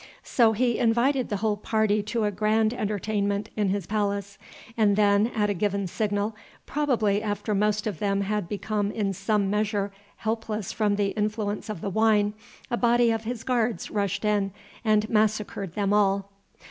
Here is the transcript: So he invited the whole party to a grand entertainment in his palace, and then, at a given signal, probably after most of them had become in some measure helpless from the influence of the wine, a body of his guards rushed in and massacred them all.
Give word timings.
So 0.23 0.53
he 0.53 0.79
invited 0.79 1.29
the 1.29 1.35
whole 1.37 1.57
party 1.57 2.01
to 2.01 2.23
a 2.23 2.31
grand 2.31 2.73
entertainment 2.73 3.49
in 3.55 3.69
his 3.69 3.85
palace, 3.85 4.39
and 4.75 4.95
then, 4.95 5.27
at 5.27 5.51
a 5.51 5.53
given 5.53 5.85
signal, 5.85 6.35
probably 6.65 7.21
after 7.21 7.53
most 7.53 7.85
of 7.85 7.99
them 7.99 8.21
had 8.21 8.49
become 8.49 8.89
in 8.89 9.13
some 9.13 9.47
measure 9.51 9.91
helpless 10.15 10.71
from 10.71 10.95
the 10.95 11.09
influence 11.09 11.69
of 11.69 11.81
the 11.81 11.89
wine, 11.91 12.33
a 12.71 12.77
body 12.77 13.11
of 13.11 13.25
his 13.25 13.43
guards 13.43 13.91
rushed 13.91 14.25
in 14.25 14.51
and 14.83 15.07
massacred 15.07 15.75
them 15.75 15.93
all. 15.93 16.31